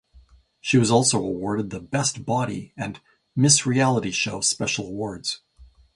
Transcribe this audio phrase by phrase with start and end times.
[0.59, 2.99] She was also awarded the "Best Body" and
[3.35, 5.41] "Miss Reality Show" special awards.